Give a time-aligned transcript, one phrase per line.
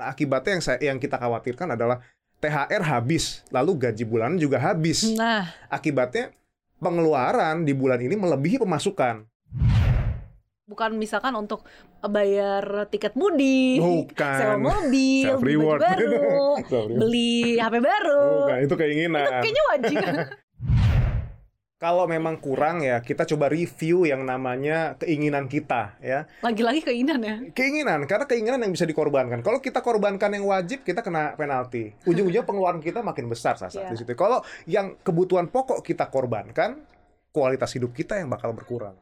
[0.00, 2.00] Nah, akibatnya yang saya yang kita khawatirkan adalah
[2.40, 5.04] THR habis, lalu gaji bulanan juga habis.
[5.12, 6.32] Nah, Akibatnya
[6.80, 9.28] pengeluaran di bulan ini melebihi pemasukan.
[10.64, 11.66] bukan misalkan untuk
[11.98, 14.36] bayar tiket mudik, Bukan.
[14.38, 16.54] sewa mobil, beli baru,
[17.02, 18.24] beli HP baru.
[18.46, 19.18] Bukan, itu keinginan.
[19.26, 19.96] Itu kayaknya wajib.
[21.80, 26.28] Kalau memang kurang ya, kita coba review yang namanya keinginan kita ya.
[26.44, 27.36] Lagi-lagi keinginan ya.
[27.56, 29.40] Keinginan, karena keinginan yang bisa dikorbankan.
[29.40, 31.96] Kalau kita korbankan yang wajib, kita kena penalti.
[32.04, 33.96] Ujung-ujungnya pengeluaran kita makin besar Sasa Iya.
[33.96, 34.12] di situ.
[34.12, 36.84] Kalau yang kebutuhan pokok kita korbankan,
[37.32, 39.00] kualitas hidup kita yang bakal berkurang.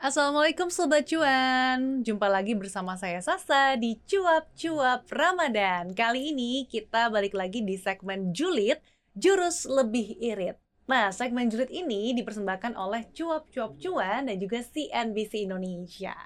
[0.00, 2.00] Assalamualaikum Sobat Cuan.
[2.00, 5.92] Jumpa lagi bersama saya Sasa di Cuap-Cuap Ramadan.
[5.92, 8.80] Kali ini kita balik lagi di segmen Julid
[9.12, 10.56] Jurus Lebih Irit.
[10.88, 16.16] Nah, segmen Julid ini dipersembahkan oleh Cuap-Cuap Cuan dan juga CNBC Indonesia.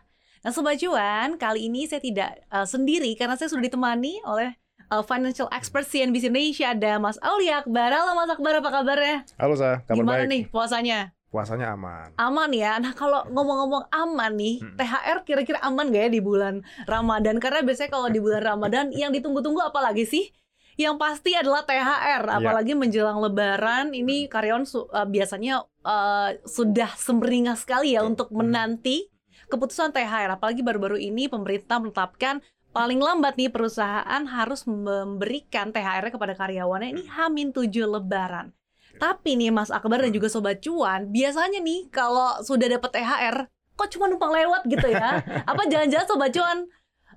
[0.46, 4.54] Nah Sobat Cuan, kali ini saya tidak uh, sendiri karena saya sudah ditemani oleh
[4.94, 7.90] uh, financial expert CNBC Indonesia Ada Mas Aulia Akbar.
[7.90, 9.26] Halo Mas Akbar, apa kabarnya?
[9.34, 10.30] Halo Sa, kabar Gimana baik?
[10.30, 11.10] nih puasanya?
[11.34, 12.14] Puasanya aman.
[12.14, 12.78] aman ya.
[12.78, 14.78] Nah kalau ngomong-ngomong aman nih, Hmm.
[14.78, 16.54] THR kira-kira aman gak ya di bulan
[16.86, 17.42] Ramadan?
[17.42, 20.30] Karena biasanya kalau di bulan Ramadan yang ditunggu-tunggu apa lagi sih?
[20.74, 22.34] Yang pasti adalah THR, Ya.
[22.34, 28.10] apalagi menjelang Lebaran ini karyawan su- uh, biasanya uh, sudah semeringas sekali ya Betul.
[28.14, 29.10] untuk menanti
[29.46, 30.34] keputusan THR.
[30.34, 37.02] Apalagi baru-baru ini pemerintah menetapkan paling lambat nih perusahaan harus memberikan THR kepada karyawannya ini
[37.06, 38.50] Hamin 7 Lebaran.
[38.98, 43.36] Tapi nih Mas Akbar dan juga Sobat Cuan, biasanya nih kalau sudah dapat THR,
[43.74, 45.20] kok cuma numpang lewat gitu ya?
[45.50, 46.68] Apa jangan-jangan Sobat Cuan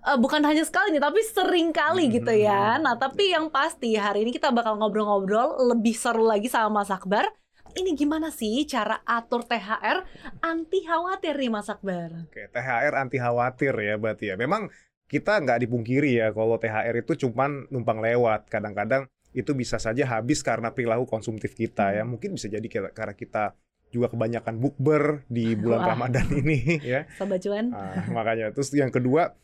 [0.03, 2.81] eh, bukan hanya sekali nih, tapi sering kali gitu ya.
[2.81, 7.29] Nah, tapi yang pasti hari ini kita bakal ngobrol-ngobrol lebih seru lagi sama Mas Akbar.
[7.77, 10.01] Ini gimana sih cara atur THR
[10.41, 12.25] anti khawatir nih Mas Akbar?
[12.25, 14.35] Oke, THR anti khawatir ya berarti ya.
[14.39, 14.65] Memang
[15.07, 18.49] kita nggak dipungkiri ya kalau THR itu cuman numpang lewat.
[18.49, 19.05] Kadang-kadang
[19.37, 22.01] itu bisa saja habis karena perilaku konsumtif kita ya.
[22.01, 22.17] Hmm.
[22.17, 23.53] Mungkin bisa jadi karena kita
[23.93, 25.89] juga kebanyakan bukber di bulan Wah.
[25.93, 26.59] Ramadan ini
[26.97, 27.05] ya.
[27.15, 27.69] Sobat Cuan?
[27.71, 29.37] Ah, makanya terus yang kedua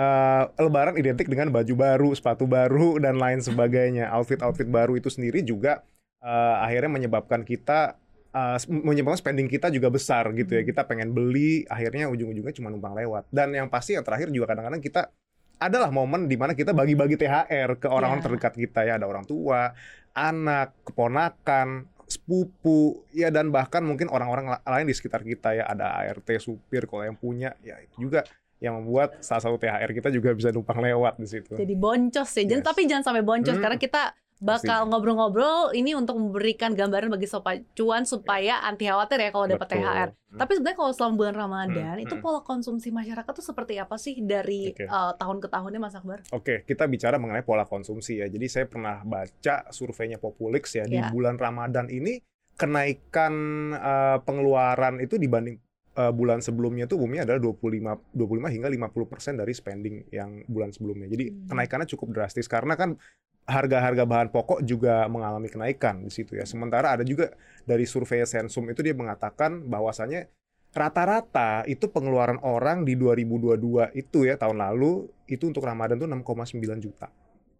[0.00, 4.08] eh, Lebaran identik dengan baju baru, sepatu baru dan lain sebagainya.
[4.16, 5.84] Outfit-outfit baru itu sendiri juga
[6.24, 8.00] eh, akhirnya menyebabkan kita
[8.32, 10.64] eh, menyebabkan spending kita juga besar gitu ya.
[10.64, 10.68] Hmm.
[10.72, 13.28] Kita pengen beli, akhirnya ujung-ujungnya cuma numpang lewat.
[13.28, 15.12] Dan yang pasti yang terakhir juga kadang-kadang kita
[15.56, 18.26] adalah momen di mana kita bagi-bagi THR ke orang-orang Ya.
[18.26, 19.70] terdekat kita ya, ada orang tua,
[20.12, 25.94] anak, keponakan, sepupu, ya dan bahkan mungkin orang-orang la- lain di sekitar kita ya, ada
[25.96, 28.22] ART, supir kalau yang punya, ya itu juga
[28.58, 31.52] yang membuat salah satu THR kita juga bisa numpang lewat di situ.
[31.52, 32.42] Jadi boncos ya.
[32.46, 32.62] Yes.
[32.62, 33.62] tapi jangan sampai boncos Hmm.
[33.62, 34.02] karena kita
[34.44, 39.66] bakal ngobrol-ngobrol ini untuk memberikan gambaran bagi sobat cuan supaya anti khawatir ya kalau dapat.
[39.66, 40.08] THR.
[40.12, 40.36] Hmm.
[40.36, 42.20] Tapi sebenarnya kalau selama bulan Ramadan Hmm, itu hmm.
[42.20, 44.84] pola konsumsi masyarakat tuh seperti apa sih dari Oke.
[44.84, 46.20] eh, tahun ke tahunnya Mas Akbar?
[46.30, 48.26] Oke, kita bicara mengenai pola konsumsi ya.
[48.26, 51.08] Jadi saya pernah baca surveinya Populix ya di Ya.
[51.08, 52.20] bulan Ramadan ini
[52.54, 53.34] kenaikan
[53.72, 55.56] eh, pengeluaran itu dibanding
[55.94, 61.06] eh, bulan sebelumnya tuh umumnya adalah 25 25 hingga 50% dari spending yang bulan sebelumnya.
[61.06, 61.46] Jadi Hmm.
[61.48, 62.98] kenaikannya cukup drastis karena kan
[63.44, 66.44] harga-harga bahan pokok juga mengalami kenaikan di situ ya.
[66.44, 67.28] Sementara ada juga
[67.62, 70.28] dari survei Sensum itu dia mengatakan bahwasannya
[70.74, 76.60] rata-rata itu pengeluaran orang di 2022 itu ya tahun lalu itu untuk Ramadan tuh 6,9
[76.82, 77.08] juta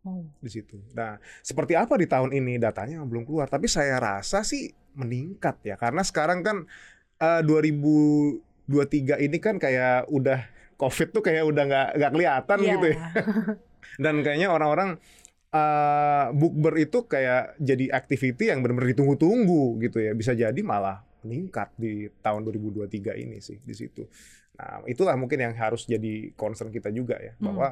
[0.04, 0.20] Oh.
[0.36, 0.76] di situ.
[0.92, 5.80] Nah, seperti apa di tahun ini datanya belum keluar, tapi saya rasa sih meningkat ya
[5.80, 6.68] karena sekarang kan
[7.16, 10.44] eh, 2023 ini kan kayak udah
[10.76, 12.68] COVID tuh kayak udah nggak nggak kelihatan Iya.
[12.76, 12.96] gitu ya.
[14.04, 15.00] Dan kayaknya orang-orang
[15.54, 20.10] eh, bukber itu kayak jadi activity yang benar-benar ditunggu-tunggu gitu ya.
[20.12, 24.04] Bisa jadi malah meningkat di tahun 2023 ini sih di situ.
[24.54, 27.44] Nah, itulah mungkin yang harus jadi concern kita juga ya Hmm.
[27.48, 27.68] bahwa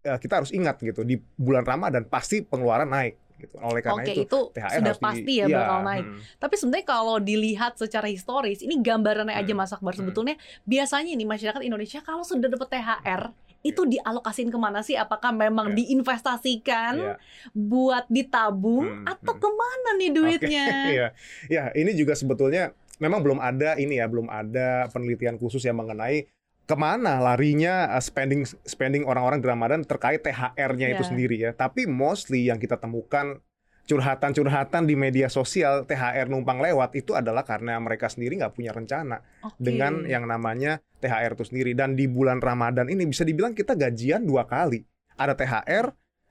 [0.00, 3.54] eh, kita harus ingat gitu di bulan Ramadan pasti pengeluaran naik gitu.
[3.60, 6.04] Oleh karena Oke, itu itu, THR sudah harus di- pasti ya iya, bakal naik.
[6.06, 6.20] hmm.
[6.38, 9.58] Tapi sebenarnya kalau dilihat secara historis, ini gambarannya aja Hmm.
[9.58, 9.92] Mas Akbar.
[9.92, 10.00] Hmm.
[10.00, 10.34] Sebetulnya
[10.64, 13.22] biasanya ini masyarakat Indonesia kalau sudah dapat THR
[13.60, 14.94] itu dialokasiin ke mana sih?
[14.94, 15.82] Apakah memang Ya.
[15.82, 17.14] diinvestasikan Iya.
[17.50, 19.42] buat ditabung Hmm, atau hmm.
[19.42, 20.66] ke mana nih duitnya?
[20.94, 21.06] Iya,
[21.50, 26.30] ya ini juga sebetulnya memang belum ada ini ya, belum ada penelitian khusus yang mengenai
[26.64, 31.08] ke mana larinya uh, spending spending orang-orang di Ramadan terkait THR-nya itu Ya.
[31.08, 31.50] sendiri ya.
[31.50, 33.40] Tapi mostly yang kita temukan
[33.88, 39.24] curhatan-curhatan di media sosial THR numpang lewat itu adalah karena mereka sendiri nggak punya rencana
[39.40, 39.56] Oke.
[39.56, 41.72] dengan yang namanya THR itu sendiri.
[41.72, 44.82] Dan di bulan Ramadan ini bisa dibilang kita gajian dua kali.
[45.14, 45.86] Ada THR,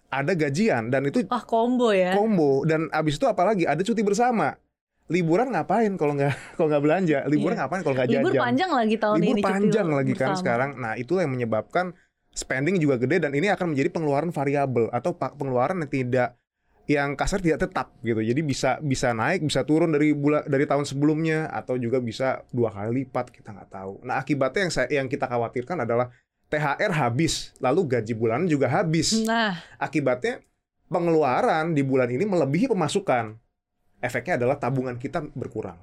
[0.07, 2.15] ada gajian dan itu Wah combo ya.
[2.15, 4.55] combo dan abis itu apalagi ada cuti bersama.
[5.07, 7.17] Liburan ngapain kalau nggak kalau nggak belanja?
[7.27, 7.61] Liburan Iya.
[7.63, 8.23] ngapain kalau nggak jajan?
[8.23, 9.43] Libur panjang lagi tahun libur ini.
[9.43, 10.39] panjang lagi kan bersama.
[10.39, 10.69] sekarang.
[10.79, 11.85] Nah, itulah yang menyebabkan
[12.31, 16.29] spending juga gede dan ini akan menjadi pengeluaran variabel atau pengeluaran yang tidak
[16.87, 18.23] yang kasar tidak tetap gitu.
[18.23, 22.71] Jadi bisa bisa naik, bisa turun dari bulan dari tahun sebelumnya atau juga bisa dua
[22.71, 23.93] kali lipat kita nggak tahu.
[24.07, 26.07] Nah, akibatnya yang saya yang kita khawatirkan adalah
[26.47, 29.19] THR habis, lalu gaji bulanan juga habis.
[29.27, 30.39] Nah, Akibatnya
[30.87, 33.35] pengeluaran di bulan ini melebihi pemasukan.
[33.99, 35.75] Efeknya adalah tabungan kita berkurang.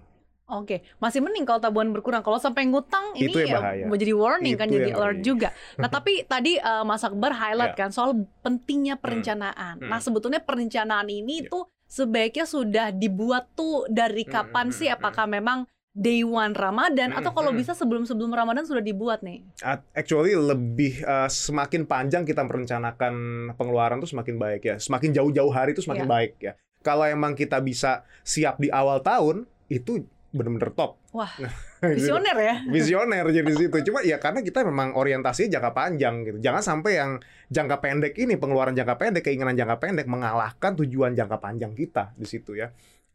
[0.47, 0.77] Oke.
[0.97, 2.21] Masih mending kalau tabungan berkurang.
[2.21, 3.85] Kalau sampai ngutang ini Itu ya bahaya.
[3.85, 5.27] mau jadi warning kan, Itu jadi yang alert ngeri.
[5.27, 5.49] juga.
[5.81, 7.79] Nah, tapi tadi eh, Mas Akbar highlight Ya.
[7.79, 9.79] kan soal pentingnya perencanaan.
[9.79, 9.89] Hmm.
[9.89, 11.51] Nah, sebetulnya perencanaan ini Ya.
[11.51, 14.87] tuh sebaiknya sudah dibuat tuh dari Hmm, kapan hmm, sih?
[14.87, 15.59] hmm, Apakah memang
[15.93, 17.61] day one Ramadan Hmm, atau kalau hmm.
[17.61, 19.47] bisa sebelum-sebelum Ramadan sudah dibuat nih?
[19.93, 23.15] Actually lebih uh, semakin panjang kita merencanakan
[23.53, 24.77] pengeluaran tuh semakin baik ya.
[24.77, 26.11] Semakin jauh-jauh hari itu semakin Iya.
[26.11, 26.53] baik ya.
[26.81, 30.03] Kalau emang kita bisa siap di awal tahun itu
[30.35, 30.99] bener-bener top.
[31.15, 31.31] Wah,
[31.85, 32.11] Gitu.
[32.11, 32.55] visioner ya.
[32.67, 33.77] Visioner jadi di situ.
[33.87, 36.39] Cuma ya karena kita memang orientasinya jangka panjang gitu.
[36.43, 37.11] Jangan sampai yang
[37.53, 42.27] jangka pendek ini pengeluaran jangka pendek, keinginan jangka pendek mengalahkan tujuan jangka panjang kita di
[42.27, 42.75] situ ya.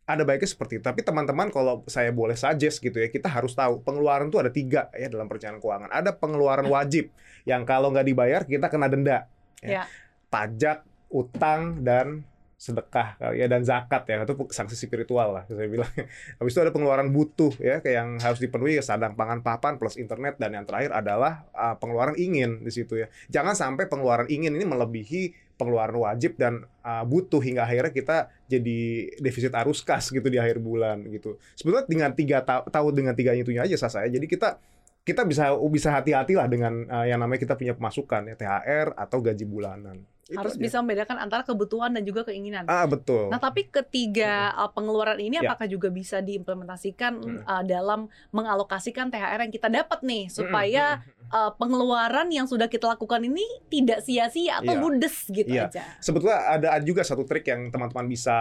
[0.10, 0.86] Ada baiknya seperti itu.
[0.86, 4.90] Tapi teman-teman kalau saya boleh suggest gitu ya, kita harus tahu pengeluaran itu ada tiga
[4.94, 5.90] ya dalam perencanaan keuangan.
[5.94, 7.14] Ada pengeluaran wajib
[7.46, 9.30] yang kalau nggak dibayar kita kena denda.
[9.62, 9.86] Ya.
[10.30, 12.22] Pajak, utang dan
[12.60, 15.88] sedekah ya dan zakat ya itu sanksi spiritual lah saya bilang.
[16.44, 20.36] Habis itu ada pengeluaran butuh ya kayak yang harus dipenuhi sadang pangan papan plus internet
[20.36, 23.08] dan yang terakhir adalah uh, pengeluaran ingin di situ ya.
[23.32, 28.18] Jangan sampai pengeluaran ingin ini melebihi pengeluaran wajib dan uh, butuh hingga akhirnya kita
[28.52, 28.80] jadi
[29.24, 31.40] defisit arus kas gitu di akhir bulan gitu.
[31.56, 34.12] Sebetulnya dengan tiga ta- tahu dengan tiga itunya aja sah saya.
[34.12, 34.60] Jadi kita
[35.08, 39.24] kita bisa bisa hati-hati lah dengan uh, yang namanya kita punya pemasukan ya THR atau
[39.24, 40.04] gaji bulanan.
[40.30, 40.62] Itu Harus aja.
[40.62, 42.64] bisa membedakan antara kebutuhan dan juga keinginan.
[42.64, 43.28] Ah betul.
[43.28, 45.50] Nah, tapi ketiga uh, pengeluaran ini Ya.
[45.50, 47.42] apakah juga bisa diimplementasikan Hmm.
[47.42, 53.22] uh, dalam mengalokasikan THR yang kita dapat nih supaya uh, pengeluaran yang sudah kita lakukan
[53.22, 54.80] ini tidak sia-sia atau Iya.
[54.80, 55.66] ludes gitu Iya.
[55.68, 55.82] aja.
[56.00, 58.38] sebetulnya ada juga satu trik yang teman-teman bisa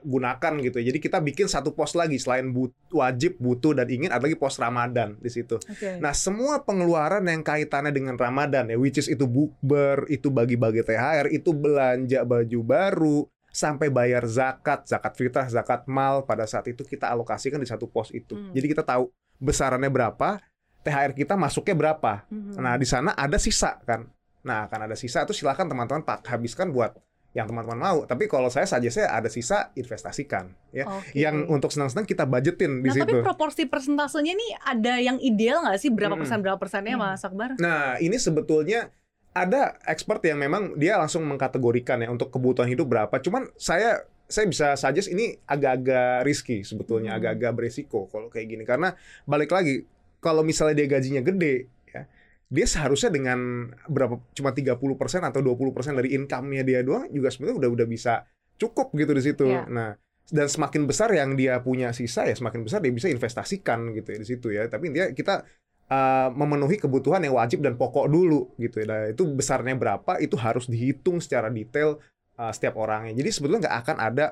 [0.00, 0.76] gunakan gitu.
[0.78, 0.88] ya.
[0.88, 4.56] Jadi kita bikin satu pos lagi selain but, wajib, butuh dan ingin ada lagi pos
[4.56, 5.56] Ramadan di situ.
[5.58, 5.98] Oke.
[5.98, 11.25] Nah, semua pengeluaran yang kaitannya dengan Ramadan ya, which is itu bukber, itu bagi-bagi THR,
[11.28, 13.18] itu belanja baju baru,
[13.50, 18.12] sampai bayar zakat, zakat fitrah, zakat mal pada saat itu kita alokasikan di satu pos
[18.12, 18.36] itu.
[18.36, 18.52] Hmm.
[18.52, 19.08] Jadi kita tahu
[19.40, 20.40] besarannya berapa,
[20.84, 22.28] THR kita masuknya berapa.
[22.30, 22.62] Mhm.
[22.62, 24.06] Nah, di sana ada sisa kan.
[24.46, 26.94] Nah, akan ada sisa itu silakan teman-teman pak habiskan buat
[27.34, 27.98] yang teman-teman mau.
[28.06, 30.86] Tapi kalau saya saja saya ada sisa investasikan ya.
[30.86, 31.10] Oke.
[31.12, 33.24] Yang untuk senang-senang kita budgetin di Nah, tapi situ.
[33.26, 36.22] proporsi persentasenya nih ada yang ideal nggak sih berapa Mm-mm.
[36.24, 37.02] persen berapa persennya Mm.
[37.02, 37.50] Mas Akbar?
[37.58, 38.88] Nah, ini sebetulnya
[39.36, 43.12] ada expert yang memang dia langsung mengkategorikan ya untuk kebutuhan hidup berapa.
[43.20, 47.20] Cuman saya saya bisa suggest ini agak-agak risky sebetulnya, Hmm.
[47.20, 48.96] agak-agak beresiko kalau kayak gini karena
[49.28, 49.84] balik lagi
[50.18, 52.02] kalau misalnya dia gajinya gede ya,
[52.50, 57.70] dia seharusnya dengan berapa cuma 30% atau 20% dari income-nya dia doang juga sebenarnya udah
[57.76, 59.46] udah bisa cukup gitu di situ.
[59.46, 59.68] Iya.
[59.68, 59.94] Nah,
[60.26, 64.18] dan semakin besar yang dia punya sisa ya semakin besar dia bisa investasikan gitu ya
[64.18, 64.66] di situ ya.
[64.66, 65.46] Tapi dia kita
[65.90, 68.86] uh, memenuhi kebutuhan yang wajib dan pokok dulu gitu ya.
[68.86, 71.98] Nah, itu besarnya berapa itu harus dihitung secara detail
[72.38, 73.14] uh, setiap orangnya.
[73.14, 74.26] Jadi sebetulnya nggak akan ada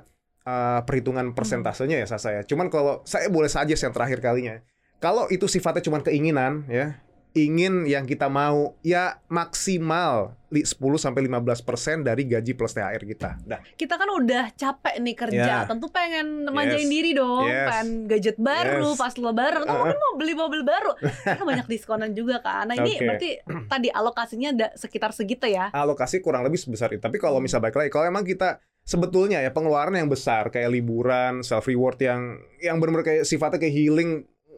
[0.47, 2.41] uh, perhitungan persentasenya ya saya.
[2.47, 4.61] Cuman kalau saya boleh saja yang terakhir kalinya.
[5.03, 6.96] Kalau itu sifatnya cuma keinginan ya,
[7.34, 11.58] ingin yang kita mau ya maksimal li- 10 sampai 15%
[12.00, 13.31] dari gaji plus THR kita.
[13.43, 13.58] Dah.
[13.74, 15.67] Kita kan udah capek nih kerja, Ya.
[15.67, 16.88] tentu pengen manjain Yes.
[16.88, 17.67] diri dong, Yes.
[17.67, 18.96] pengen gadget baru Yes.
[18.96, 19.82] pas lebaran, atau Uh-uh.
[19.82, 20.91] mungkin mau beli mobil baru.
[21.24, 22.70] Kan banyak diskonan juga kan.
[22.70, 23.03] Nah, ini Oke.
[23.03, 23.31] berarti
[23.69, 25.74] tadi alokasinya ada sekitar segitu ya.
[25.74, 27.03] alokasi kurang lebih sebesar itu.
[27.03, 31.41] Tapi kalau misal balik lagi, kalau emang kita sebetulnya ya pengeluaran yang besar kayak liburan,
[31.41, 32.20] self reward yang
[32.60, 34.10] yang benar-benar kayak sifatnya kayak healing,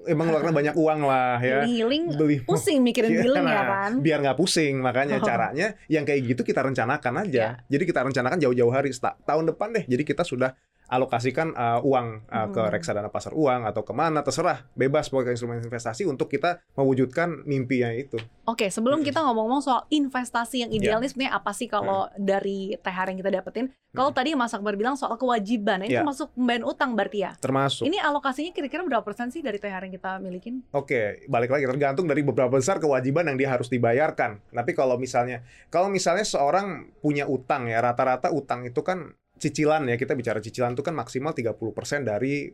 [0.07, 1.67] emang ngeluarin banyak uang lah ya.
[1.67, 3.93] Healing Beli pusing mikirin Iya, healing ya nah, kan.
[4.01, 7.59] biar nggak pusing makanya caranya yang kayak gitu kita rencanakan aja.
[7.59, 7.67] Iya.
[7.69, 9.85] Jadi kita rencanakan jauh-jauh hari tahun depan deh.
[9.85, 10.55] Jadi kita sudah
[10.87, 12.73] alokasikan uh, uang uh, ke Hmm.
[12.73, 17.91] reksadana pasar uang atau ke mana terserah bebas pokoknya instrumen investasi untuk kita mewujudkan mimpinya
[17.91, 18.17] itu.
[18.45, 19.09] Oke, sebelum Mm-mm.
[19.11, 21.03] kita ngomong-ngomong soal investasi yang ideal Iya.
[21.03, 23.67] nih sebenarnya apa sih kalau dari THR yang kita dapetin?
[23.91, 24.17] Kalau Mm.
[24.17, 26.05] tadi Mas Akbar bilang soal kewajiban, ini Iya.
[26.05, 27.33] termasuk pembayaran utang berarti ya?
[27.37, 30.63] Termasuk Ini alokasinya kira-kira berapa persen sih dari THR yang kita milikin?
[30.71, 34.39] Oke, balik lagi tergantung dari beberapa besar kewajiban yang dia harus dibayarkan.
[34.53, 39.97] Tapi kalau misalnya kalau misalnya seorang punya utang ya, rata-rata utang itu kan cicilan ya,
[40.01, 41.61] kita bicara cicilan itu kan maksimal 30%
[42.05, 42.49] dari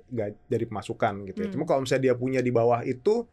[0.47, 1.49] dari pemasukan gitu ya.
[1.49, 1.55] Hmm.
[1.55, 3.27] Cuma kalau misalnya dia punya di bawah itu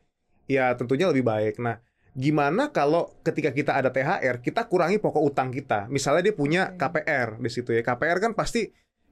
[0.45, 1.57] ya tentunya lebih baik.
[1.57, 1.81] Nah,
[2.13, 5.89] gimana kalau ketika kita ada THR, kita kurangi pokok utang kita.
[5.89, 6.73] Misalnya dia punya.
[6.77, 7.81] KPR di situ ya.
[7.81, 8.69] KPR kan pasti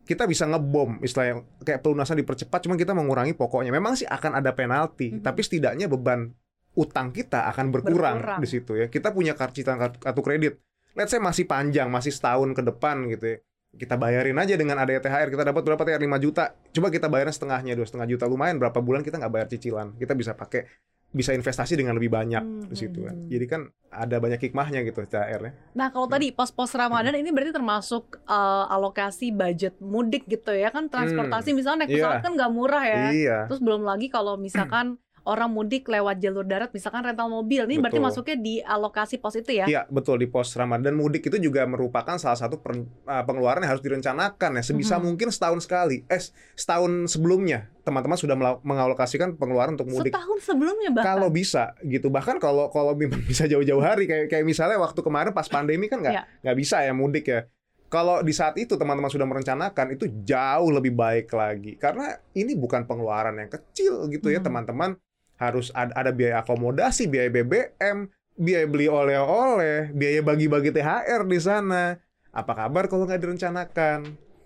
[0.08, 3.76] kita bisa ngebom, istilahnya kayak pelunasan dipercepat, cuma kita mengurangi pokoknya.
[3.76, 5.20] Memang sih akan ada penalti, Mhm.
[5.20, 6.32] tapi setidaknya beban
[6.80, 8.40] utang kita akan berkurang, Berkurang.
[8.40, 8.88] di situ ya.
[8.88, 10.54] Kita punya kartu kartu kartu kredit,
[10.96, 13.38] let's say masih panjang, masih setahun ke depan gitu ya.
[13.78, 16.44] Kita bayarin aja dengan adanya THR, kita dapat berapa THR 5 juta.
[16.74, 18.58] Coba kita bayarin setengahnya, dua setengah juta lumayan.
[18.58, 20.66] Berapa bulan kita nggak bayar cicilan, kita bisa pakai
[21.08, 23.16] bisa investasi dengan lebih banyak Hmm, di situ kan.
[23.16, 23.32] hmm, hmm.
[23.32, 25.56] Jadi kan ada banyak hikmahnya gitu THR-nya.
[25.72, 30.92] Nah, kalau tadi pos-pos Ramadan ini berarti termasuk eh, alokasi budget mudik gitu ya kan
[30.92, 33.06] transportasi misalnya naik pesawat kan nggak murah ya.
[33.16, 33.38] Iya.
[33.48, 38.00] Terus belum lagi kalau misalkan orang mudik lewat jalur darat misalkan rental mobil ini berarti
[38.00, 38.08] Betul.
[38.08, 39.68] masuknya di alokasi pos itu ya.
[39.68, 43.76] Iya, betul di pos Ramadan mudik itu juga merupakan salah satu per- uh, pengeluaran yang
[43.76, 45.04] harus direncanakan ya sebisa Mhm.
[45.04, 46.08] mungkin setahun sekali.
[46.08, 46.24] Eh,
[46.56, 50.16] setahun sebelumnya teman-teman sudah mengalokasikan pengeluaran untuk mudik.
[50.16, 51.08] Setahun sebelumnya bahkan.
[51.14, 52.08] Kalau bisa gitu.
[52.08, 52.96] Bahkan kalau kalau
[53.30, 56.24] bisa jauh-jauh hari kayak kayak misalnya waktu kemarin pas pandemi kan nggak Iya.
[56.42, 57.44] nggak bisa ya mudik ya.
[57.88, 62.84] Kalau di saat itu teman-teman sudah merencanakan itu jauh lebih baik lagi karena ini bukan
[62.84, 65.00] pengeluaran yang kecil gitu ya teman-teman
[65.38, 71.98] harus ada, ada biaya akomodasi, biaya BBM, biaya beli oleh-oleh, biaya bagi-bagi THR di sana.
[72.34, 74.00] Apa kabar kalau nggak direncanakan?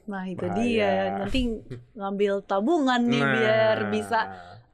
[0.07, 0.59] Nah, itu Bahaya.
[0.59, 0.93] dia.
[1.23, 1.39] Nanti
[1.95, 3.89] ngambil tabungan nih biar Nah.
[3.91, 4.19] bisa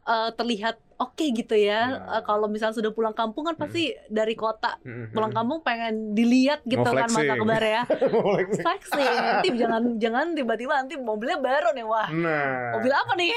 [0.07, 1.81] eh, terlihat oke gitu ya.
[1.93, 2.17] Nah.
[2.17, 5.13] Eh, kalau misalnya sudah pulang kampung kan pasti dari kota Mhm.
[5.13, 7.81] pulang kampung pengen dilihat gitu Mau kan masa kabar ya.
[8.57, 9.05] Flexing.
[9.17, 12.09] Nanti jangan jangan tiba-tiba nanti mobilnya baru nih wah.
[12.09, 12.73] Nah.
[12.75, 13.31] Mobil apa nih?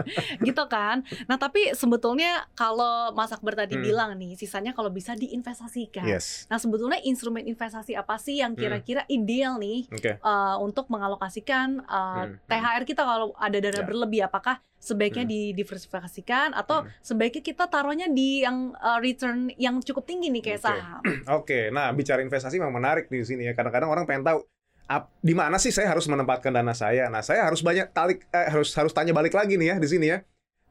[0.46, 1.00] gitu kan.
[1.24, 3.84] Nah, tapi sebetulnya kalau Mas Akbar tadi Hmm.
[3.84, 6.04] bilang nih, sisanya kalau bisa diinvestasikan.
[6.04, 6.44] Yes.
[6.46, 8.60] Nah, sebetulnya instrumen investasi apa sih yang Hmm.
[8.60, 10.18] kira-kira ideal nih Oke.
[10.18, 12.46] uh, untuk mengalokasikan uh, Hmm, hmm.
[12.46, 13.84] THR kita kalau ada dana Ya.
[13.84, 15.32] berlebih apakah sebaiknya Hmm.
[15.32, 16.90] didiversifikasikan atau Hmm.
[17.06, 20.66] Sebaiknya kita taruhnya di yang uh, return yang cukup tinggi nih kayak Oke.
[20.66, 21.02] saham.
[21.38, 23.54] Oke, nah bicara investasi memang menarik di sini ya.
[23.54, 24.42] Kadang-kadang orang pengen tahu
[24.90, 27.06] ap- di mana sih saya harus menempatkan dana saya.
[27.06, 30.06] Nah, saya harus banyak talik eh, harus harus tanya balik lagi nih ya di sini
[30.10, 30.18] ya.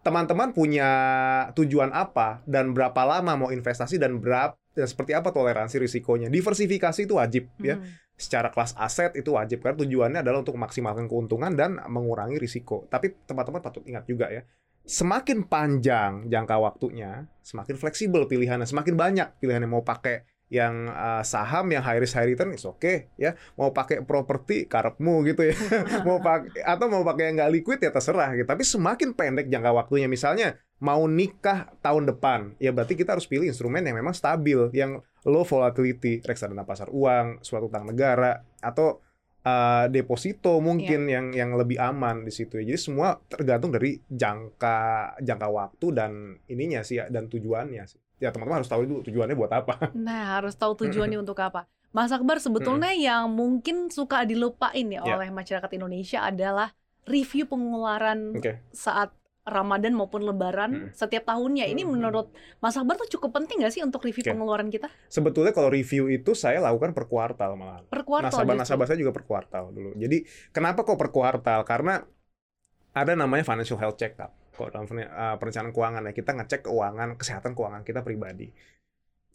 [0.04, 0.90] Teman-teman punya
[1.56, 6.28] tujuan apa dan berapa lama mau investasi dan berapa dan seperti apa toleransi risikonya.
[6.28, 7.80] Diversifikasi itu wajib ya.
[7.80, 7.88] Hmm.
[8.16, 12.88] Secara kelas aset itu wajib karena tujuannya adalah untuk memaksimalkan keuntungan dan mengurangi risiko.
[12.92, 14.44] Tapi teman-teman patut ingat juga ya.
[14.86, 19.66] Semakin panjang jangka waktunya, semakin fleksibel pilihannya, semakin banyak pilihannya.
[19.66, 23.34] Mau pakai yang uh, saham yang high risk high return is oke ya.
[23.58, 25.58] Mau pakai properti karepmu gitu ya.
[26.08, 28.46] Mau pakai atau mau pakai yang nggak liquid ya terserah gitu.
[28.46, 30.06] Tapi semakin pendek jangka waktunya.
[30.06, 35.00] Misalnya mau nikah tahun depan ya berarti kita harus pilih instrumen yang memang stabil yang
[35.24, 39.00] low volatility reksadana pasar uang suatu utang negara atau
[39.46, 44.78] uh, deposito mungkin yang yang lebih aman di situ ya jadi semua tergantung dari jangka
[45.22, 46.12] jangka waktu dan
[46.50, 50.40] ininya sih ya, dan tujuannya sih ya teman-teman harus tahu itu tujuannya buat apa Nah,
[50.40, 51.68] harus tahu tujuannya untuk apa.
[51.96, 55.16] Mas Akbar sebetulnya yang mungkin suka dilupain ya Ya.
[55.16, 56.76] oleh masyarakat Indonesia adalah
[57.08, 58.60] review pengeluaran Oke.
[58.76, 60.90] saat Ramadan maupun Lebaran Hmm.
[60.92, 61.70] setiap tahunnya.
[61.70, 61.94] Ini Hmm.
[61.94, 64.34] menurut Mas Akbar tuh cukup penting nggak sih untuk review Oke.
[64.34, 67.86] pengeluaran kita Sebetulnya kalau review itu saya lakukan per kuartal malah.
[67.86, 68.34] per kuartal?
[68.34, 69.94] Nasabah-nasabah saya juga per kuartal dulu.
[69.94, 71.62] Jadi kenapa kok per kuartal?
[71.62, 72.02] Karena
[72.92, 74.34] ada namanya financial health check up.
[74.56, 78.50] Kalau dalam uh, perencanaan keuangan ya kita ngecek keuangan, kesehatan keuangan kita pribadi.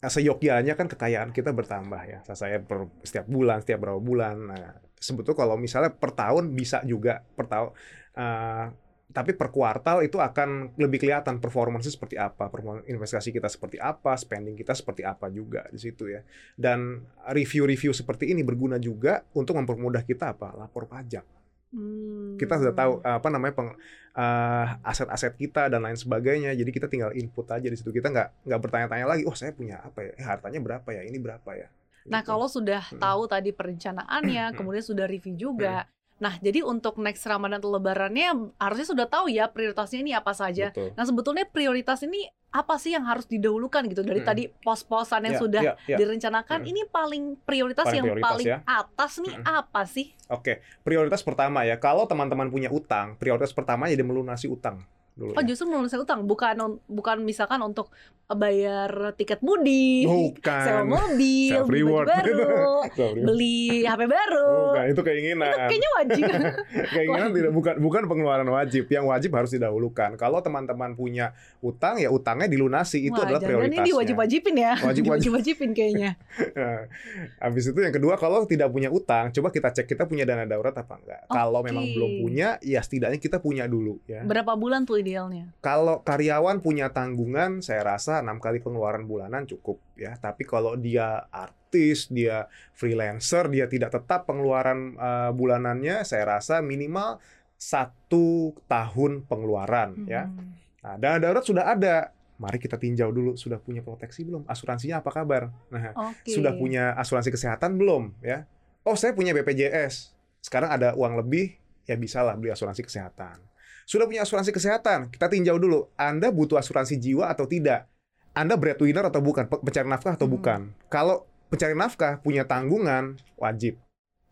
[0.01, 2.19] Nah, seyogyanya kan kekayaan kita bertambah ya.
[2.25, 4.49] Saya per setiap bulan, setiap berapa bulan.
[4.49, 7.69] Nah, sebetulnya kalau misalnya per tahun bisa juga per tahun.
[8.11, 8.65] uh,
[9.11, 14.15] tapi per kuartal itu akan lebih kelihatan performance seperti apa, performa investasi kita seperti apa,
[14.15, 16.23] spending kita seperti apa juga di situ ya.
[16.55, 20.55] Dan review-review seperti ini berguna juga untuk mempermudah kita apa?
[20.55, 21.23] Lapor pajak.
[21.71, 22.35] Hmm.
[22.35, 23.69] Kita sudah tahu apa namanya peng,
[24.11, 26.51] eh, aset-aset kita dan lain sebagainya.
[26.51, 27.95] Jadi kita tinggal input aja di situ.
[27.95, 30.11] Kita nggak nggak bertanya-tanya lagi, oh saya punya apa ya?
[30.19, 31.07] Eh, hartanya berapa ya?
[31.07, 31.71] Ini berapa ya?
[32.11, 32.33] Nah, Gitu.
[32.33, 32.97] kalau sudah Hmm.
[32.99, 34.57] tahu tadi perencanaannya, Hmm.
[34.57, 35.85] kemudian sudah review juga.
[36.21, 40.69] Nah, jadi untuk next Ramadan atau Lebarannya harusnya sudah tahu ya prioritasnya ini apa saja.
[40.69, 40.93] Betul.
[40.93, 44.27] Nah, sebetulnya prioritas ini apa sih yang harus didahulukan gitu dari Hmm.
[44.27, 45.97] tadi pos-posan yang Ya, sudah ya, ya.
[45.97, 46.69] direncanakan Hmm.
[46.69, 48.57] ini paling prioritas Paling yang prioritas paling ya.
[48.67, 49.45] atas nih Hmm.
[49.47, 50.05] apa sih?
[50.29, 51.79] Oke, prioritas pertama ya.
[51.79, 54.83] Kalau teman-teman punya utang, prioritas pertama jadi melunasi utang
[55.13, 55.31] dulu.
[55.31, 55.47] Oh ya.
[55.47, 57.91] justru melunasi utang bukan bukan misalkan untuk
[58.31, 60.63] bayar tiket mudik, Bukan.
[60.63, 62.07] sewa mobil, Self beli reward.
[62.07, 62.39] baru,
[62.95, 63.21] Sorry.
[63.27, 64.51] beli HP baru.
[64.71, 65.51] Bukan, itu keinginan.
[65.67, 66.23] Kayaknya wajib.
[66.95, 68.87] keinginan tidak bukan bukan pengeluaran wajib.
[68.87, 70.15] Yang wajib harus didahulukan.
[70.15, 73.83] Kalau teman-teman punya utang ya utangnya dilunasi itu Wah, adalah prioritasnya.
[73.83, 74.73] ini wajib-wajibin ya.
[74.79, 75.29] Wajib-wajib.
[75.35, 76.15] wajibin kayaknya.
[76.55, 76.87] Nah,
[77.43, 80.71] Habis itu yang kedua kalau tidak punya utang, coba kita cek kita punya dana darurat
[80.71, 81.21] apa enggak.
[81.27, 84.23] Kalau memang belum punya, ya setidaknya kita punya dulu ya.
[84.23, 85.49] Berapa bulan tuh idealnya?
[85.59, 90.13] Kalau karyawan punya tanggungan, saya rasa enam kali pengeluaran bulanan cukup ya.
[90.15, 92.45] Tapi kalau dia artis, dia
[92.77, 97.17] freelancer, dia tidak tetap pengeluaran uh, bulanannya, saya rasa minimal
[97.61, 100.25] satu tahun pengeluaran ya.
[100.25, 100.57] Hmm.
[100.81, 102.13] Nah, dana darurat sudah ada.
[102.41, 104.49] Mari kita tinjau dulu, sudah punya proteksi belum?
[104.49, 105.53] Asuransinya apa kabar?
[105.69, 106.33] Nah, Oke.
[106.33, 108.49] sudah punya asuransi kesehatan belum ya?
[108.81, 110.17] Oh, saya punya BPJS.
[110.41, 111.53] Sekarang ada uang lebih,
[111.85, 113.50] ya bisalah beli asuransi kesehatan.
[113.91, 115.91] Sudah punya asuransi kesehatan, kita tinjau dulu.
[115.99, 117.91] Anda butuh asuransi jiwa atau tidak?
[118.31, 119.51] Anda breadwinner atau bukan?
[119.51, 120.35] Pe- Pencari nafkah atau Hmm.
[120.39, 120.59] bukan?
[120.87, 123.75] Kalau pencari nafkah punya tanggungan, wajib.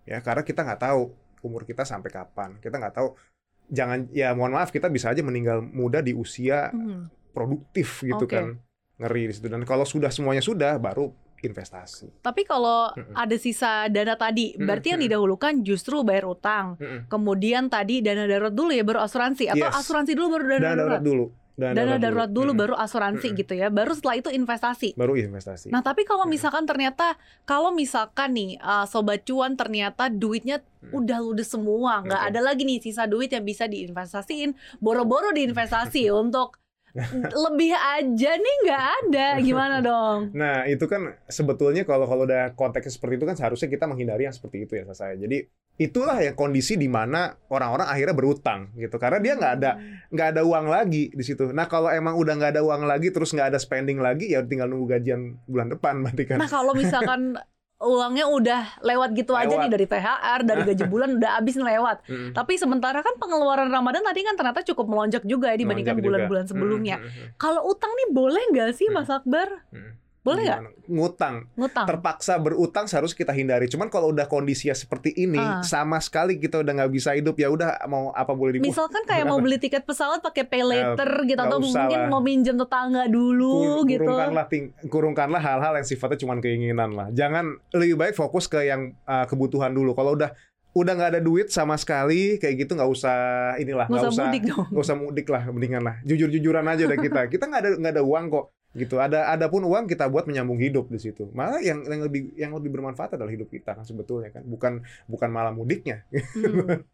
[0.08, 1.12] Ya, karena kita nggak tahu
[1.44, 2.56] umur kita sampai kapan.
[2.64, 3.20] Kita nggak tahu.
[3.68, 7.12] Jangan, ya mohon maaf, kita bisa aja meninggal muda di usia Hmm.
[7.36, 8.40] produktif gitu Oke.
[8.40, 8.64] kan.
[8.96, 9.52] Ngeri di situ.
[9.52, 12.10] Dan kalau sudah semuanya sudah, baru investasi.
[12.20, 13.14] Tapi kalau Mm-mm.
[13.14, 15.06] ada sisa dana tadi, Mm, berarti yang mm.
[15.08, 16.76] didahulukan justru bayar utang.
[16.76, 17.08] Mm-mm.
[17.08, 19.80] Kemudian tadi dana darurat dulu ya baru asuransi atau Yes.
[19.80, 21.26] asuransi dulu baru dana, Dana darurat dulu.
[21.60, 22.62] Dana darurat dulu Mm-mm.
[22.62, 23.40] baru asuransi Mm-mm.
[23.40, 23.68] gitu ya.
[23.68, 24.96] Baru setelah itu investasi.
[24.96, 25.68] baru investasi.
[25.68, 26.32] Nah, tapi kalau Mm.
[26.32, 30.96] misalkan ternyata kalau misalkan nih uh, sobat cuan ternyata duitnya Mm.
[30.96, 32.30] udah ludes semua, nggak Oke.
[32.30, 36.56] ada lagi nih sisa duit yang bisa diinvestasiin, boro-boro diinvestasi untuk
[37.46, 39.28] lebih aja nih nggak ada.
[39.42, 40.34] Gimana dong?
[40.34, 44.36] Nah, itu kan sebetulnya kalau kalau udah konteksnya seperti itu kan seharusnya kita menghindari yang
[44.36, 45.16] seperti itu ya saya.
[45.16, 45.46] Jadi
[45.80, 49.72] itulah yang kondisi di mana orang-orang akhirnya berutang gitu karena dia nggak ada
[50.12, 51.56] nggak ada uang lagi di situ.
[51.56, 54.68] Nah kalau emang udah nggak ada uang lagi terus nggak ada spending lagi ya tinggal
[54.68, 56.38] nunggu gajian bulan depan berarti kan.
[56.44, 57.40] Nah, kalau misalkan
[57.80, 59.64] uangnya udah lewat gitu aja Lewat.
[59.64, 61.98] nih dari THR, dari gaji bulan udah habis lewat.
[62.06, 62.32] Mm-mm.
[62.36, 67.00] Tapi sementara kan pengeluaran Ramadan tadi kan ternyata cukup melonjak juga ya dibandingkan bulan-bulan sebelumnya.
[67.00, 69.00] Mm-mm, Kalau utang nih boleh nggak sih Hmm.
[69.00, 69.64] Mas Akbar?
[69.72, 69.96] mm-mm.
[70.20, 70.60] Boleh nggak?
[70.86, 71.36] Ngutang.
[71.54, 71.86] ngutang?
[71.86, 73.66] terpaksa berutang seharus kita hindari.
[73.66, 75.62] Cuman kalau udah kondisinya seperti ini, Ah.
[75.62, 78.68] sama sekali kita udah nggak bisa hidup ya udah mau apa boleh dibuat.
[78.70, 82.10] Misalkan kayak mau beli tiket pesawat pakai pay later gitu nggak atau mungkin lah.
[82.10, 84.02] mau minjem tetangga dulu gitu.
[84.02, 87.08] kurungkanlah ting- kurungkanlah hal-hal yang sifatnya cuma keinginan lah.
[87.10, 89.94] Jangan lebih baik fokus ke yang uh, kebutuhan dulu.
[89.94, 90.36] Kalau udah
[90.72, 93.18] udah nggak ada duit sama sekali kayak gitu nggak usah
[93.58, 94.66] inilah Nggak usah usah mudik dong.
[94.70, 98.04] nggak usah mudik lah mendingan lah jujur-jujuran aja deh kita kita nggak ada nggak ada
[98.04, 101.82] uang kok gitu ada ada pun uang kita buat menyambung hidup di situ malah yang
[101.82, 104.74] yang lebih yang lebih bermanfaat adalah hidup kita kan sebetulnya kan bukan
[105.06, 106.86] bukan malah mudiknya Hmm.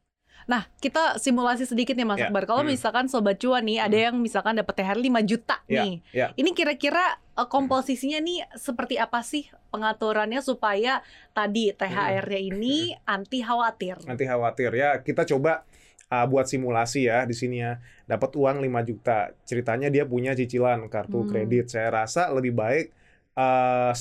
[0.45, 2.27] Nah, kita simulasi sedikit nih Mas Ya.
[2.27, 2.43] Akbar.
[2.43, 2.69] Kalau Hmm.
[2.69, 5.95] misalkan sobat cuan nih ada yang misalkan dapat THR 5 juta Ya, nih.
[6.11, 6.27] ya.
[6.33, 7.01] Ini kira-kira
[7.33, 14.03] uh, komposisinya nih seperti apa sih pengaturannya supaya tadi THR-nya ini anti khawatir.
[14.03, 15.63] nanti khawatir ya kita coba
[16.11, 20.85] uh, buat simulasi ya di sini ya dapat uang 5 juta ceritanya dia punya cicilan
[20.89, 21.29] kartu Hmm.
[21.29, 22.93] kredit saya rasa lebih baik
[23.37, 23.91] uh,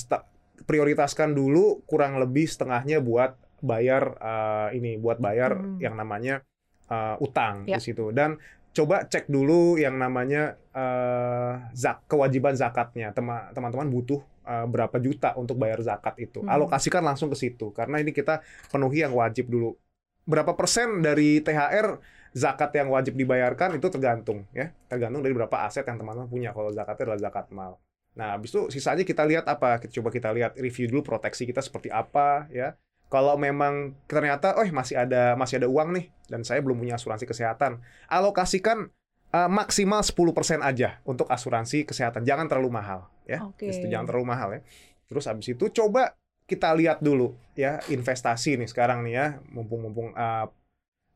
[0.65, 5.79] prioritaskan dulu kurang lebih setengahnya buat bayar uh, ini buat bayar Hmm.
[5.81, 6.45] yang namanya
[6.87, 7.77] uh, utang Ya.
[7.77, 8.37] di situ dan
[8.75, 15.31] coba cek dulu yang namanya uh, zak kewajiban zakatnya Tema- teman-teman butuh uh, berapa juta
[15.39, 16.51] untuk bayar zakat itu Hmm.
[16.51, 19.79] alokasikan langsung ke situ karena ini kita penuhi yang wajib dulu
[20.25, 22.01] berapa persen dari THR
[22.35, 24.75] zakat yang wajib dibayarkan itu tergantung ya.
[24.91, 26.51] Tergantung dari berapa aset yang teman-teman punya.
[26.51, 27.79] Kalau zakatnya adalah zakat mal.
[28.19, 29.79] Nah habis itu sisanya kita lihat apa?
[29.79, 32.75] Kita coba kita lihat review dulu proteksi kita seperti apa ya.
[33.07, 37.29] Kalau memang ternyata oh masih ada masih ada uang nih dan saya belum punya asuransi
[37.29, 38.89] kesehatan alokasikan
[39.29, 42.27] eh, maksimal 10% aja untuk asuransi kesehatan.
[42.27, 43.45] Jangan terlalu mahal ya.
[43.79, 44.61] Itu jangan terlalu mahal ya.
[45.05, 49.25] Terus habis itu coba kita lihat dulu ya investasi nih sekarang nih ya.
[49.49, 50.45] Mumpung-mumpung uh,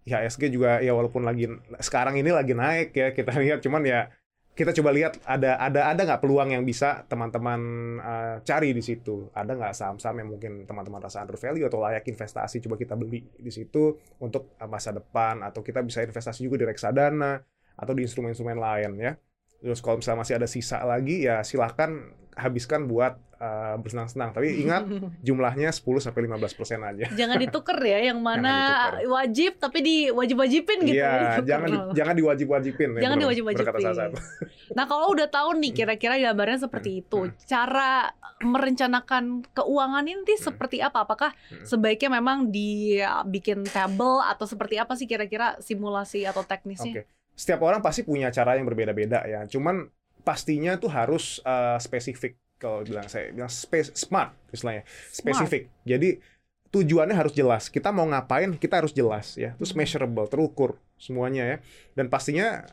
[0.09, 1.45] IHSG juga ya walaupun lagi
[1.77, 3.61] sekarang ini lagi naik ya kita lihat.
[3.61, 4.09] Cuman ya
[4.57, 7.61] kita coba lihat ada ada ada nggak peluang yang bisa teman-teman
[8.01, 9.29] uh, cari di situ?
[9.31, 12.65] Ada nggak saham-saham yang mungkin teman-teman rasa undervalue atau layak investasi?
[12.65, 15.45] Coba kita beli di situ untuk uh, masa depan.
[15.45, 17.37] Atau kita bisa investasi juga di reksadana
[17.79, 19.13] atau di instrumen-instrumen lain ya
[19.59, 21.91] terus kalau misalnya masih ada sisa lagi ya silahkan
[22.33, 24.87] habiskan buat uh, bersenang-senang tapi ingat
[25.27, 27.11] jumlahnya 10 sampai 15 persen aja.
[27.11, 28.93] Jangan dituker ya yang mana ditukar.
[29.11, 30.95] wajib tapi diwajib-wajibin gitu.
[30.95, 31.93] Iya, Ditukar jangan di- malah.
[31.93, 32.89] jangan diwajib-wajibin.
[32.89, 33.23] ya, Jangan bro.
[33.27, 34.11] diwajib-wajibin.
[34.69, 37.33] Nah, kalau udah tahu nih kira-kira gambarnya seperti itu, Hmm.
[37.41, 41.03] cara merencanakan keuangan ini nanti seperti apa?
[41.03, 41.65] Apakah Hmm.
[41.65, 46.49] sebaiknya memang dibikin table atau seperti apa sih kira-kira simulasi atau Oke.
[46.49, 47.03] teknisnya?
[47.39, 49.47] Setiap orang pasti punya cara yang berbeda-beda ya.
[49.47, 49.87] Cuman
[50.27, 52.35] pastinya tuh harus uh, spesifik.
[52.59, 54.83] Kalau bilang saya bilang spe- smart istilahnya.
[55.07, 55.71] Spesifik.
[55.87, 56.19] Jadi
[56.67, 57.71] tujuannya harus jelas.
[57.71, 59.55] Kita mau ngapain, kita harus jelas ya.
[59.55, 59.79] Terus Hmm.
[59.79, 61.57] measurable, terukur semuanya ya.
[61.95, 62.67] Dan pastinya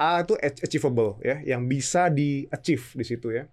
[0.00, 3.44] A itu ach- achievable ya, yang bisa di achieve di situ ya.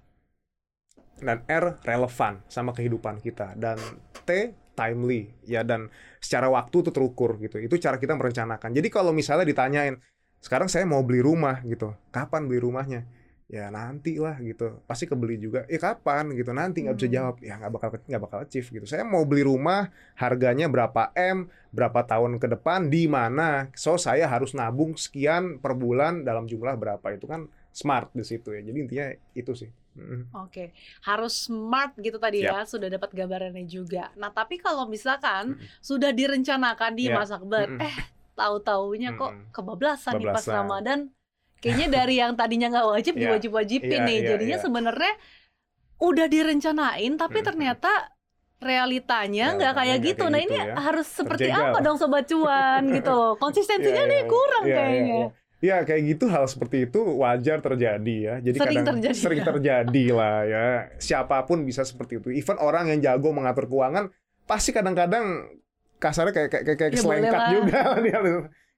[1.20, 3.80] Dan R relevan sama kehidupan kita dan
[4.24, 5.88] T timely ya dan
[6.20, 7.60] secara waktu itu terukur gitu.
[7.60, 8.72] Itu cara kita merencanakan.
[8.72, 10.00] Jadi kalau misalnya ditanyain
[10.44, 11.96] sekarang saya mau beli rumah gitu.
[12.12, 13.08] Kapan beli rumahnya?
[13.48, 14.82] Ya nanti lah gitu.
[14.90, 15.64] Pasti kebeli juga.
[15.70, 16.52] Ya kapan gitu?
[16.52, 17.16] Nanti nggak bisa Hmm.
[17.18, 17.36] jawab.
[17.40, 18.86] Ya nggak bakal nggak bakal achieve gitu.
[18.90, 23.70] Saya mau beli rumah harganya berapa m berapa tahun ke depan di mana?
[23.78, 27.06] So saya harus nabung sekian per bulan dalam jumlah berapa.
[27.14, 28.62] Itu kan smart di situ ya.
[28.66, 29.70] Jadi intinya itu sih.
[30.34, 30.74] Oke,
[31.06, 34.10] harus smart gitu tadi ya, sudah dapat gambarannya juga.
[34.18, 35.54] Nah, tapi kalau misalkan
[35.86, 37.22] sudah direncanakan di Ya.
[37.22, 37.78] Mas Akbar, Mm-mm.
[37.78, 37.96] eh
[38.34, 40.46] tahu-taunya kok kebablasan nih pas.
[40.46, 41.00] Ramadan.
[41.58, 43.22] Kayaknya dari yang tadinya nggak wajib Iya.
[43.30, 44.18] diwajib-wajibin Iya, nih.
[44.20, 44.64] iya, Jadinya iya.
[44.64, 45.14] sebenarnya
[46.04, 47.48] udah direncanain tapi Mm-mm.
[47.48, 47.92] ternyata
[48.60, 50.24] realitanya nggak kayak gitu.
[50.24, 50.76] kayak Nah, gitu ini ya.
[50.80, 51.72] harus seperti Terjegal.
[51.72, 53.34] apa dong sobat cuan gitu loh.
[53.44, 55.16] Konsistensinya Iya, nih iya, kurang iya, iya, kayaknya.
[55.16, 55.28] iya.
[55.64, 58.36] Ya kayak gitu hal seperti itu wajar terjadi ya.
[58.44, 59.46] Jadi Sering kadang terjadi sering ya.
[59.48, 60.66] terjadi lah ya.
[61.00, 62.28] Siapa pun bisa seperti itu.
[62.32, 64.12] Even orang yang jago mengatur keuangan
[64.44, 65.48] pasti kadang-kadang
[66.04, 67.48] kasarnya kayak kayak kayak, kayak Ya, lah.
[67.50, 68.20] juga dia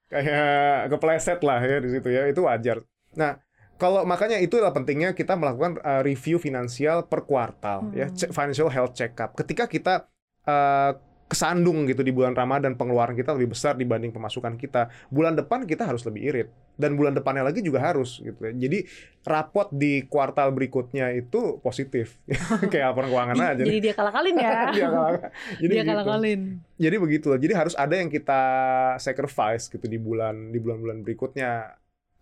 [0.05, 2.29] kayak kepleset lah ya di situ ya.
[2.29, 2.85] Itu wajar.
[3.17, 3.41] Nah,
[3.75, 8.15] kalau makanya itulah pentingnya kita melakukan uh, review finansial per kuartal ya, Hmm.
[8.15, 9.33] cek- financial health check up.
[9.33, 10.05] Ketika kita
[10.45, 10.93] uh,
[11.25, 15.81] kesandung gitu di bulan Ramadan pengeluaran kita lebih besar dibanding pemasukan kita, bulan depan kita
[15.83, 18.53] harus lebih irit dan bulan depannya lagi juga harus gitu ya.
[18.53, 18.85] Jadi
[19.23, 22.21] rapot di kuartal berikutnya itu positif.
[22.71, 23.57] Kayak laporan keuangan aja.
[23.59, 24.51] Jadi dia kalah-kalin ya.
[24.75, 25.21] Dia kalah-
[25.55, 25.89] Jadi dia begitu.
[25.89, 26.39] kalah-kalin.
[26.77, 27.27] Jadi begitu.
[27.33, 28.41] Jadi harus ada yang kita
[28.97, 31.73] sacrifice gitu di bulan di bulan-bulan berikutnya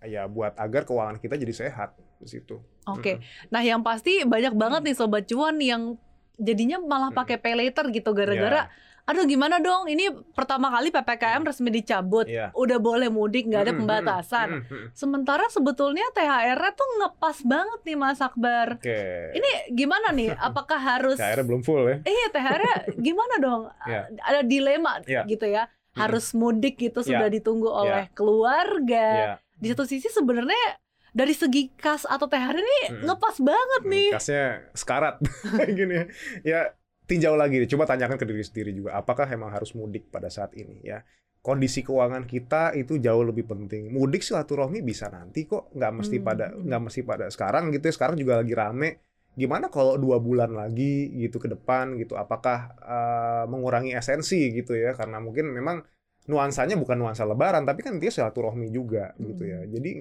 [0.02, 2.60] ya buat agar keuangan kita jadi sehat di situ.
[2.86, 3.20] Oke.
[3.50, 5.96] Nah, yang pasti banyak banget nih sobat cuan yang
[6.36, 7.18] jadinya malah Mm.
[7.18, 8.68] pakai pay later gitu gara-gara
[9.04, 12.24] aduh gimana dong ini pertama kali PPKM resmi dicabut.
[12.24, 12.56] Iya.
[12.56, 14.48] Udah boleh mudik, nggak ada Mm, mm, pembatasan.
[14.92, 18.80] Sementara sebetulnya THR-nya tuh ngepas banget nih Mas Akbar.
[18.80, 19.00] Oke.
[19.34, 20.32] Ini gimana nih?
[20.48, 21.98] Apakah harus THR belum full ya.
[22.02, 23.62] Iya, THR-nya gimana dong?
[23.84, 24.02] Iya.
[24.18, 25.24] Ada dilema Iya.
[25.26, 25.68] gitu ya.
[25.94, 29.08] Harus mudik gitu sudah ditunggu oleh keluarga.
[29.14, 29.34] Iya.
[29.54, 30.80] Di satu sisi sebenarnya
[31.12, 33.06] dari segi kas atau THR ini Mm-mm.
[33.06, 34.10] ngepas banget nih.
[34.16, 35.20] Kasnya sekarat
[35.78, 36.08] gini
[36.42, 36.72] ya.
[37.04, 37.68] Tinjau lagi deh.
[37.68, 38.96] Coba tanyakan ke diri sendiri juga.
[38.96, 41.04] Apakah emang harus mudik pada saat ini ya?
[41.44, 43.92] Kondisi keuangan kita itu jauh lebih penting.
[43.92, 46.26] Mudik silaturahmi bisa nanti kok, nggak mesti Hmm.
[46.26, 47.94] pada nggak mesti pada sekarang gitu ya.
[47.94, 48.90] Sekarang juga lagi rame.
[49.36, 52.16] Gimana kalau dua bulan lagi gitu ke depan gitu?
[52.16, 54.96] Apakah eh, mengurangi esensi gitu ya?
[54.96, 55.84] Karena mungkin memang
[56.32, 59.68] nuansanya bukan nuansa Lebaran, tapi kan dia silaturahmi juga gitu ya.
[59.68, 59.72] Hmm.
[59.76, 59.92] Jadi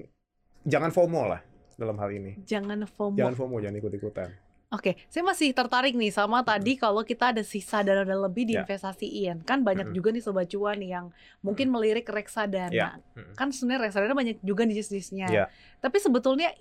[0.62, 1.42] jangan FOMO lah
[1.74, 2.38] dalam hal ini.
[2.46, 3.18] Jangan FOMO.
[3.18, 4.30] Jangan FOMO, jangan ikut-ikutan.
[4.72, 8.64] Oke, saya masih tertarik nih sama tadi kalau kita ada sisa dana dana lebih Ya.
[8.64, 9.44] diinvestasiin.
[9.44, 12.96] Kan banyak juga nih sobat cuan yang mungkin melirik reksadana.
[13.12, 13.36] Mm-mm.
[13.36, 15.28] Kan sebenarnya reksadana banyak juga di jenis-jenisnya.
[15.28, 15.44] Ya.
[15.76, 16.56] Tapi sebetulnya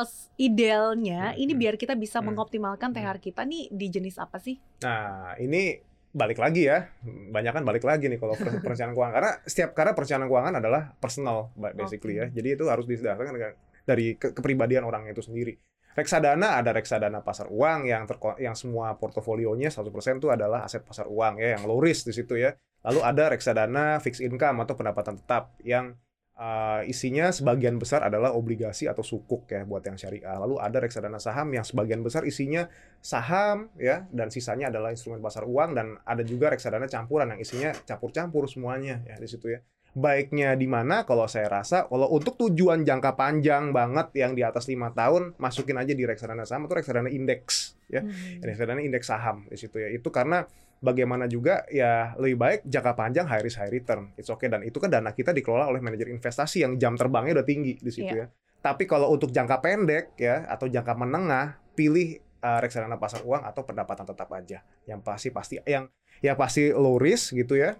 [0.00, 2.32] s- idealnya ini biar kita bisa Mm.
[2.32, 2.96] menoptimalkan Mm.
[2.96, 4.56] THR kita nih di jenis apa sih?
[4.80, 5.76] Nah, ini
[6.10, 6.88] balik lagi ya.
[7.04, 9.14] Banyak kan balik lagi nih kalau per- perencanaan keuangan.
[9.14, 12.26] Karena setiap karena perencanaan keuangan adalah personal ba- basically ya.
[12.26, 15.60] Jadi itu harus didasarkan dengan- dari ke- kepribadian orang itu sendiri.
[15.90, 21.10] Reksadana ada reksadana pasar uang yang terko- yang semua portofolionya 100% itu adalah aset pasar
[21.10, 22.54] uang ya yang low risk di situ ya.
[22.86, 25.98] Lalu ada reksadana fixed income atau pendapatan tetap yang
[26.40, 30.40] uh, isinya sebagian besar adalah obligasi atau sukuk ya buat yang syariah.
[30.40, 32.70] Lalu ada reksadana saham yang sebagian besar isinya
[33.04, 37.70] saham ya dan sisanya adalah instrumen pasar uang dan ada juga reksadana campuran yang isinya
[37.84, 39.60] campur-campur semuanya ya di situ ya.
[39.90, 44.70] Baiknya di mana kalau saya rasa kalau untuk tujuan jangka panjang banget yang di atas
[44.70, 48.06] lima tahun masukin aja di reksadana saham atau reksadana indeks ya.
[48.06, 48.38] Hmm.
[48.38, 49.90] Reksadana indeks saham di situ ya.
[49.90, 50.46] Itu karena
[50.80, 54.14] bagaimana juga ya lebih baik jangka panjang high risk high return.
[54.14, 57.46] It's okay dan itu kan dana kita dikelola oleh manajer investasi yang jam terbangnya udah
[57.46, 58.26] tinggi di situ ya.
[58.60, 63.62] Tapi kalau untuk jangka pendek ya atau jangka menengah pilih uh, reksadana pasar uang atau
[63.64, 64.64] pendapatan tetap aja.
[64.84, 65.88] Yang pasti pasti yang
[66.20, 67.76] ya pasti low risk gitu ya.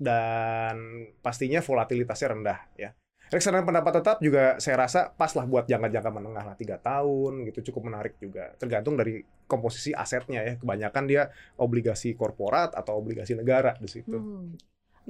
[0.00, 2.90] Dan pastinya volatilitasnya rendah ya.
[3.30, 7.70] Reksadana pendapat tetap juga saya rasa pas lah buat jangka-jangka menengah lah tiga tahun gitu
[7.70, 13.78] cukup menarik juga tergantung dari komposisi asetnya ya kebanyakan dia obligasi korporat atau obligasi negara
[13.78, 14.18] di situ.
[14.18, 14.58] Hmm.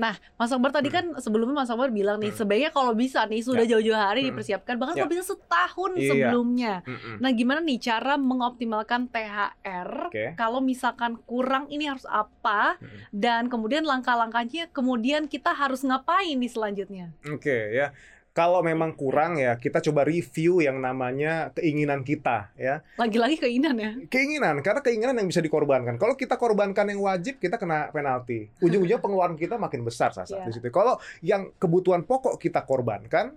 [0.00, 2.40] Nah, Mas Akbar tadi kan sebelumnya Mas Akbar bilang nih Hmm.
[2.40, 4.32] sebaiknya kalau bisa nih sudah jauh-jauh hari Hmm.
[4.32, 4.98] dipersiapkan bahkan Ya.
[4.98, 6.08] kalau bisa setahun Iya.
[6.08, 6.74] sebelumnya.
[6.82, 7.16] Mm-mm.
[7.20, 10.08] Nah, gimana nih cara mengoptimalkan THR?
[10.08, 10.24] Oke.
[10.34, 12.80] Kalau misalkan kurang ini harus apa?
[12.80, 13.12] Mm-mm.
[13.12, 17.12] Dan kemudian langkah-langkahnya kemudian kita harus ngapain nih selanjutnya?
[17.26, 17.92] Oke ya.
[18.30, 22.78] Kalau memang kurang ya kita coba review yang namanya keinginan kita ya.
[22.94, 23.92] Lagi-lagi keinginan ya.
[24.06, 25.98] Keinginan karena keinginan yang bisa dikorbankan.
[25.98, 28.46] Kalau kita korbankan yang wajib kita kena penalti.
[28.62, 30.46] Ujung-ujungnya pengeluaran kita makin besar Sasa Iya.
[30.46, 30.70] di situ.
[30.70, 33.34] Kalau yang kebutuhan pokok kita korbankan,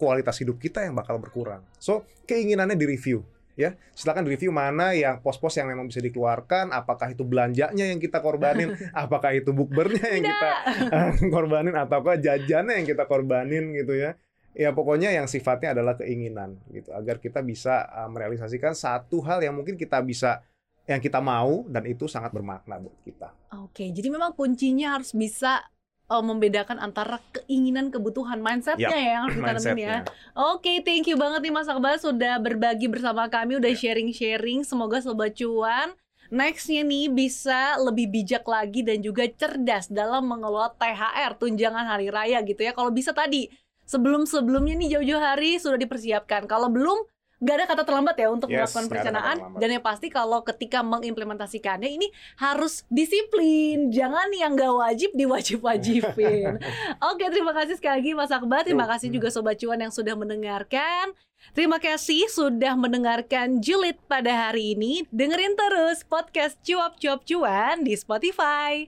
[0.00, 1.60] kualitas hidup kita yang bakal berkurang.
[1.76, 3.20] So, keinginannya direview
[3.60, 3.76] ya.
[3.92, 8.72] Silakan direview mana yang pos-pos yang memang bisa dikeluarkan, apakah itu belanjanya yang kita korbanin,
[8.96, 11.28] apakah itu bukbernya yang kita Tidak.
[11.34, 14.16] korbanin ataukah jajannya yang kita korbanin gitu ya.
[14.54, 19.54] Ya pokoknya yang sifatnya adalah keinginan gitu agar kita bisa uh, merealisasikan satu hal yang
[19.54, 20.42] mungkin kita bisa
[20.90, 23.30] yang kita mau dan itu sangat bermakna buat kita.
[23.62, 25.62] Oke, jadi memang kuncinya harus bisa
[26.10, 29.98] uh, membedakan antara keinginan kebutuhan mindsetnya Yap, ya yang harus ditanemin ya.
[30.34, 34.66] Oke, thank you banget nih Mas Akbar sudah berbagi bersama kami, udah sharing-sharing.
[34.66, 35.94] Semoga sobat cuan
[36.30, 42.38] nextnya nih bisa lebih bijak lagi dan juga cerdas dalam mengelola THR tunjangan hari raya
[42.42, 42.74] gitu ya.
[42.74, 43.50] Kalau bisa tadi
[43.90, 46.46] sebelum-sebelumnya nih jauh-jauh hari sudah dipersiapkan.
[46.46, 47.02] Kalau belum
[47.40, 49.36] nggak ada kata terlambat ya untuk Yes, melakukan perencanaan.
[49.56, 53.88] dan yang pasti kalau ketika mengimplementasikannya ini harus disiplin.
[53.88, 56.60] Jangan yang nggak wajib diwajib-wajibin.
[57.10, 58.62] Oke terima kasih sekali lagi Mas Akbar.
[58.62, 61.16] Terima kasih juga Sobat Cuan yang sudah mendengarkan.
[61.56, 65.08] Terima kasih sudah mendengarkan Julid pada hari ini.
[65.08, 68.84] Dengerin terus podcast Cuap Cuap Cuan di Spotify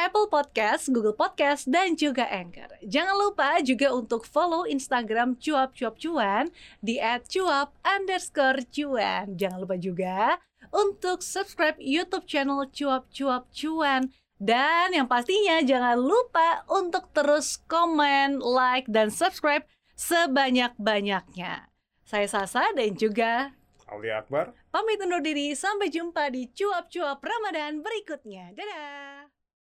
[0.00, 2.80] Apple Podcast, Google Podcast, dan juga Anchor.
[2.80, 6.48] Jangan lupa juga untuk follow Instagram Cuap Cuap Cuan
[6.80, 6.96] di
[7.28, 9.36] @cuap underscore cuan.
[9.36, 10.40] Jangan lupa juga
[10.72, 14.08] untuk subscribe YouTube channel Cuap Cuap Cuan.
[14.40, 19.68] Dan yang pastinya jangan lupa untuk terus komen, like, dan subscribe
[20.00, 21.68] sebanyak-banyaknya.
[22.08, 23.52] Saya Sasa dan juga
[23.86, 24.56] Aulia Akbar.
[24.72, 25.52] pamit undur diri.
[25.52, 28.56] Sampai jumpa di Cuap Cuap Ramadan berikutnya.
[28.56, 29.29] Dadah!